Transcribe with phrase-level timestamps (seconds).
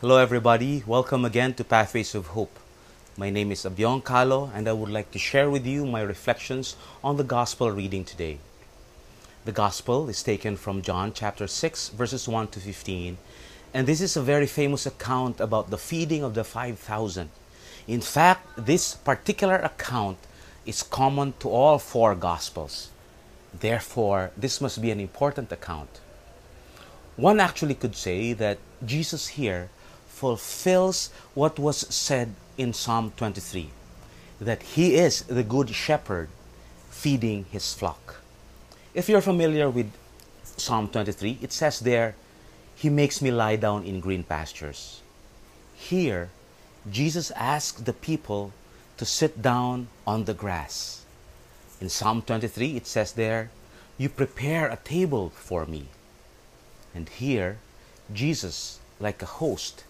[0.00, 0.84] Hello, everybody.
[0.86, 2.56] Welcome again to Pathways of Hope.
[3.16, 6.76] My name is Abion Kalo, and I would like to share with you my reflections
[7.02, 8.38] on the Gospel reading today.
[9.44, 13.18] The Gospel is taken from John chapter 6, verses 1 to 15,
[13.74, 17.28] and this is a very famous account about the feeding of the 5,000.
[17.88, 20.18] In fact, this particular account
[20.64, 22.90] is common to all four Gospels.
[23.52, 25.98] Therefore, this must be an important account.
[27.16, 29.70] One actually could say that Jesus here
[30.18, 33.70] fulfills what was said in Psalm 23
[34.40, 36.28] that he is the good shepherd
[36.90, 38.16] feeding his flock.
[38.94, 39.92] If you're familiar with
[40.56, 42.14] Psalm 23, it says there,
[42.74, 45.00] He makes me lie down in green pastures.
[45.76, 46.30] Here,
[46.90, 48.52] Jesus asks the people
[48.96, 51.04] to sit down on the grass.
[51.80, 53.50] In Psalm 23, it says there,
[53.96, 55.86] You prepare a table for me.
[56.94, 57.58] And here,
[58.12, 59.84] Jesus, like a host,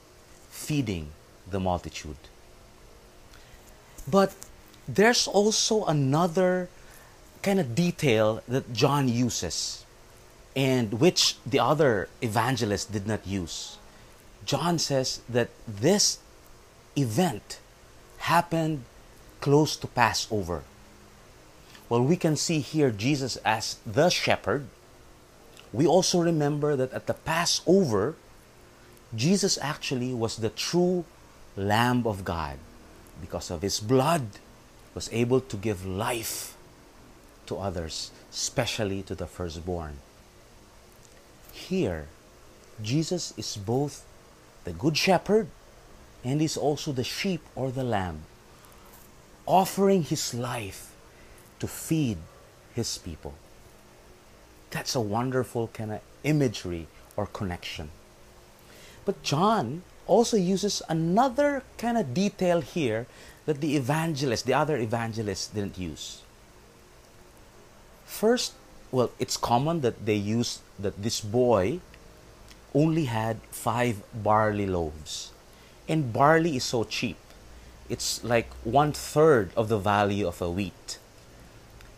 [0.51, 1.11] feeding
[1.51, 2.16] the multitude.
[4.06, 4.34] But
[4.86, 6.69] there's also another
[7.42, 9.84] kind of detail that John uses
[10.56, 13.78] and which the other evangelists did not use.
[14.45, 16.19] John says that this
[16.97, 17.61] event
[18.19, 18.84] happened
[19.41, 20.65] close to Passover.
[21.89, 24.67] Well, we can see here Jesus as the shepherd.
[25.72, 28.17] We also remember that at the Passover,
[29.14, 31.05] Jesus actually was the true
[31.56, 32.59] Lamb of God
[33.20, 34.27] because of his blood
[34.95, 36.56] was able to give life
[37.47, 39.98] to others, especially to the firstborn.
[41.53, 42.06] Here,
[42.83, 44.05] Jesus is both
[44.65, 45.48] the good shepherd
[46.22, 48.22] and is also the sheep or the lamb,
[49.47, 50.95] offering his life
[51.59, 52.19] to feed
[52.75, 53.34] his people.
[54.70, 57.91] That's a wonderful kind of imagery or connection.
[59.09, 63.06] But John also uses another kind of detail here
[63.47, 66.20] that the evangelists, the other evangelists, didn't use.
[68.05, 68.53] First,
[68.93, 71.81] well, it's common that they use that this boy
[72.75, 75.32] only had five barley loaves.
[75.88, 77.16] And barley is so cheap.
[77.88, 80.99] It's like one third of the value of a wheat.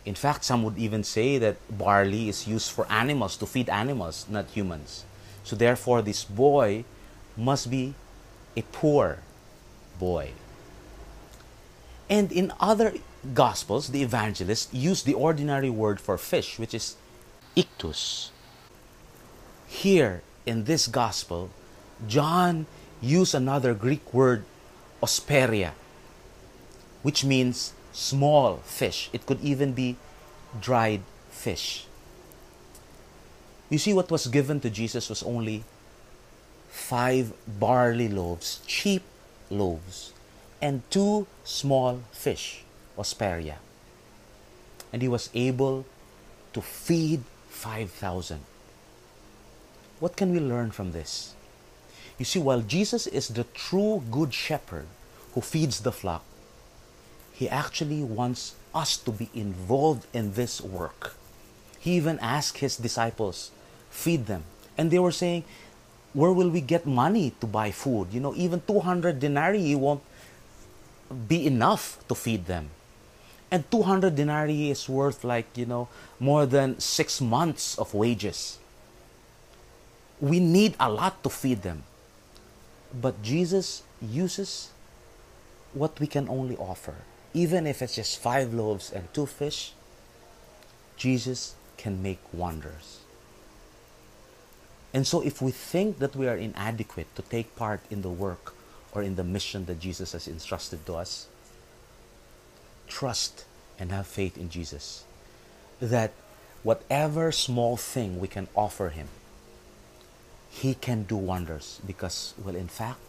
[0.05, 4.27] In fact, some would even say that barley is used for animals, to feed animals,
[4.29, 5.03] not humans.
[5.43, 6.85] So, therefore, this boy
[7.37, 7.93] must be
[8.55, 9.19] a poor
[9.99, 10.31] boy.
[12.09, 12.93] And in other
[13.33, 16.95] Gospels, the evangelists use the ordinary word for fish, which is
[17.55, 18.31] ichthus.
[19.67, 21.51] Here in this Gospel,
[22.07, 22.65] John
[22.99, 24.43] used another Greek word,
[25.03, 25.71] opsaria,
[27.03, 29.09] which means small fish.
[29.13, 29.97] It could even be
[30.59, 31.85] dried fish.
[33.69, 35.63] You see, what was given to Jesus was only
[36.91, 39.01] five barley loaves, cheap
[39.49, 40.11] loaves,
[40.61, 42.65] and two small fish,
[42.97, 43.55] opsaria.
[44.91, 45.85] And he was able
[46.51, 48.41] to feed 5,000.
[50.01, 51.33] What can we learn from this?
[52.19, 54.87] You see, while Jesus is the true good shepherd
[55.33, 56.25] who feeds the flock,
[57.31, 61.15] he actually wants us to be involved in this work.
[61.79, 63.51] He even asked his disciples,
[63.89, 64.43] feed them.
[64.77, 65.45] And they were saying,
[66.13, 68.09] where will we get money to buy food?
[68.11, 70.01] You know, even 200 denarii won't
[71.27, 72.69] be enough to feed them.
[73.49, 75.89] And 200 denarii is worth like, you know,
[76.19, 78.59] more than six months of wages.
[80.19, 81.83] We need a lot to feed them.
[82.93, 84.71] But Jesus uses
[85.73, 86.95] what we can only offer.
[87.33, 89.73] Even if it's just five loaves and two fish,
[90.97, 92.99] Jesus can make wonders.
[94.93, 98.53] And so, if we think that we are inadequate to take part in the work
[98.91, 101.27] or in the mission that Jesus has entrusted to us,
[102.87, 103.45] trust
[103.79, 105.05] and have faith in Jesus.
[105.79, 106.11] That
[106.61, 109.07] whatever small thing we can offer Him,
[110.49, 112.99] He can do wonders because, well, in fact,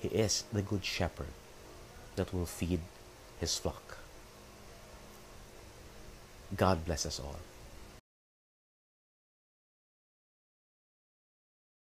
[0.00, 1.34] He is the Good Shepherd
[2.16, 2.80] that will feed
[3.40, 3.98] His flock.
[6.56, 7.36] God bless us all.